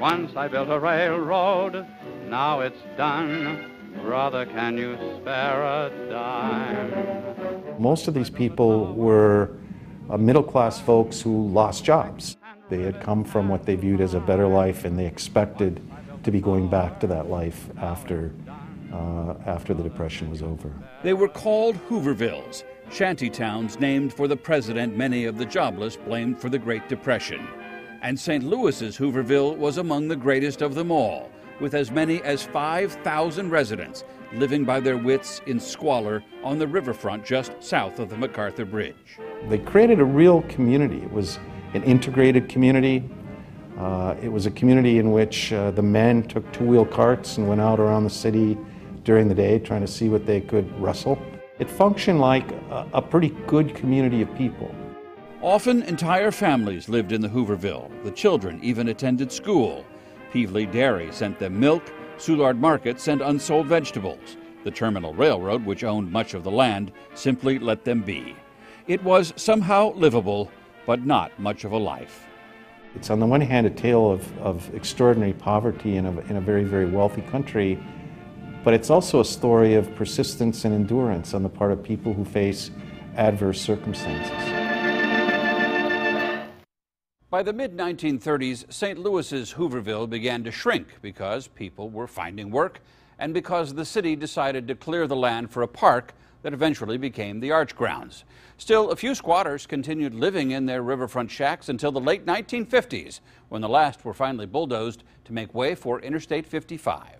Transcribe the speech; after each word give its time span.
Once 0.00 0.36
I 0.36 0.46
built 0.46 0.68
a 0.70 0.78
railroad, 0.78 1.84
now 2.28 2.60
it's 2.60 2.80
done. 2.96 3.72
Brother, 4.02 4.46
can 4.46 4.78
you 4.78 4.96
spare 5.20 5.62
a 5.62 5.90
dime? 6.08 7.82
Most 7.82 8.06
of 8.06 8.14
these 8.14 8.30
people 8.30 8.94
were 8.94 9.56
uh, 10.08 10.16
middle 10.16 10.42
class 10.42 10.80
folks 10.80 11.20
who 11.20 11.48
lost 11.48 11.84
jobs. 11.84 12.36
They 12.68 12.82
had 12.82 13.00
come 13.00 13.24
from 13.24 13.48
what 13.48 13.66
they 13.66 13.74
viewed 13.74 14.00
as 14.00 14.14
a 14.14 14.20
better 14.20 14.46
life 14.46 14.84
and 14.84 14.96
they 14.96 15.06
expected 15.06 15.82
to 16.22 16.30
be 16.30 16.40
going 16.40 16.68
back 16.68 17.00
to 17.00 17.08
that 17.08 17.28
life 17.28 17.68
after, 17.78 18.32
uh, 18.92 19.34
after 19.46 19.74
the 19.74 19.82
Depression 19.82 20.30
was 20.30 20.42
over. 20.42 20.72
They 21.02 21.14
were 21.14 21.28
called 21.28 21.74
Hoovervilles, 21.88 22.62
shanty 22.92 23.30
towns 23.30 23.80
named 23.80 24.12
for 24.12 24.28
the 24.28 24.36
president 24.36 24.96
many 24.96 25.24
of 25.24 25.38
the 25.38 25.44
jobless 25.44 25.96
blamed 25.96 26.40
for 26.40 26.48
the 26.50 26.58
Great 26.58 26.88
Depression. 26.88 27.48
And 28.00 28.18
St. 28.18 28.44
Louis's 28.44 28.96
Hooverville 28.96 29.56
was 29.56 29.78
among 29.78 30.06
the 30.06 30.14
greatest 30.14 30.62
of 30.62 30.76
them 30.76 30.92
all, 30.92 31.30
with 31.60 31.74
as 31.74 31.90
many 31.90 32.22
as 32.22 32.44
5,000 32.44 33.50
residents 33.50 34.04
living 34.32 34.64
by 34.64 34.78
their 34.78 34.96
wits 34.96 35.40
in 35.46 35.58
squalor 35.58 36.22
on 36.44 36.58
the 36.58 36.66
riverfront 36.66 37.24
just 37.24 37.52
south 37.60 37.98
of 37.98 38.08
the 38.08 38.16
MacArthur 38.16 38.64
Bridge. 38.64 39.18
They 39.48 39.58
created 39.58 39.98
a 39.98 40.04
real 40.04 40.42
community. 40.42 41.02
It 41.02 41.12
was 41.12 41.40
an 41.74 41.82
integrated 41.82 42.48
community. 42.48 43.08
Uh, 43.76 44.14
it 44.22 44.28
was 44.28 44.46
a 44.46 44.50
community 44.52 44.98
in 44.98 45.10
which 45.10 45.52
uh, 45.52 45.72
the 45.72 45.82
men 45.82 46.22
took 46.22 46.50
two 46.52 46.64
wheel 46.64 46.84
carts 46.84 47.38
and 47.38 47.48
went 47.48 47.60
out 47.60 47.80
around 47.80 48.04
the 48.04 48.10
city 48.10 48.56
during 49.02 49.26
the 49.26 49.34
day 49.34 49.58
trying 49.58 49.80
to 49.80 49.88
see 49.88 50.08
what 50.08 50.24
they 50.24 50.40
could 50.40 50.70
rustle. 50.80 51.20
It 51.58 51.68
functioned 51.68 52.20
like 52.20 52.48
a, 52.70 52.86
a 52.94 53.02
pretty 53.02 53.30
good 53.48 53.74
community 53.74 54.22
of 54.22 54.32
people. 54.36 54.72
Often, 55.42 55.84
entire 55.84 56.32
families 56.32 56.88
lived 56.88 57.12
in 57.12 57.20
the 57.20 57.28
Hooverville. 57.28 58.02
The 58.02 58.10
children 58.10 58.58
even 58.60 58.88
attended 58.88 59.30
school. 59.30 59.84
Pevely 60.32 60.70
Dairy 60.70 61.12
sent 61.12 61.38
them 61.38 61.60
milk, 61.60 61.82
Soulard 62.16 62.58
Market 62.58 63.00
sent 63.00 63.22
unsold 63.22 63.68
vegetables. 63.68 64.36
The 64.64 64.72
Terminal 64.72 65.14
Railroad, 65.14 65.64
which 65.64 65.84
owned 65.84 66.10
much 66.10 66.34
of 66.34 66.42
the 66.42 66.50
land, 66.50 66.90
simply 67.14 67.60
let 67.60 67.84
them 67.84 68.02
be. 68.02 68.34
It 68.88 69.00
was 69.04 69.32
somehow 69.36 69.92
livable, 69.92 70.50
but 70.86 71.06
not 71.06 71.38
much 71.38 71.62
of 71.62 71.70
a 71.70 71.78
life. 71.78 72.26
It's 72.96 73.08
on 73.08 73.20
the 73.20 73.26
one 73.26 73.40
hand 73.40 73.64
a 73.64 73.70
tale 73.70 74.10
of, 74.10 74.38
of 74.38 74.74
extraordinary 74.74 75.34
poverty 75.34 75.96
in 75.96 76.06
a, 76.06 76.18
in 76.22 76.36
a 76.36 76.40
very, 76.40 76.64
very 76.64 76.86
wealthy 76.86 77.22
country, 77.22 77.78
but 78.64 78.74
it's 78.74 78.90
also 78.90 79.20
a 79.20 79.24
story 79.24 79.76
of 79.76 79.94
persistence 79.94 80.64
and 80.64 80.74
endurance 80.74 81.32
on 81.32 81.44
the 81.44 81.48
part 81.48 81.70
of 81.70 81.84
people 81.84 82.12
who 82.12 82.24
face 82.24 82.72
adverse 83.14 83.60
circumstances. 83.60 84.57
By 87.30 87.42
the 87.42 87.52
mid 87.52 87.76
1930s, 87.76 88.72
St. 88.72 88.98
Louis's 88.98 89.52
Hooverville 89.52 90.08
began 90.08 90.42
to 90.44 90.50
shrink 90.50 90.96
because 91.02 91.46
people 91.46 91.90
were 91.90 92.06
finding 92.06 92.50
work 92.50 92.80
and 93.18 93.34
because 93.34 93.74
the 93.74 93.84
city 93.84 94.16
decided 94.16 94.66
to 94.66 94.74
clear 94.74 95.06
the 95.06 95.14
land 95.14 95.50
for 95.50 95.62
a 95.62 95.68
park 95.68 96.14
that 96.40 96.54
eventually 96.54 96.96
became 96.96 97.40
the 97.40 97.50
Arch 97.50 97.76
Grounds. 97.76 98.24
Still, 98.56 98.90
a 98.90 98.96
few 98.96 99.14
squatters 99.14 99.66
continued 99.66 100.14
living 100.14 100.52
in 100.52 100.64
their 100.64 100.82
riverfront 100.82 101.30
shacks 101.30 101.68
until 101.68 101.92
the 101.92 102.00
late 102.00 102.24
1950s, 102.24 103.20
when 103.50 103.60
the 103.60 103.68
last 103.68 104.06
were 104.06 104.14
finally 104.14 104.46
bulldozed 104.46 105.04
to 105.26 105.34
make 105.34 105.52
way 105.52 105.74
for 105.74 106.00
Interstate 106.00 106.46
55. 106.46 107.17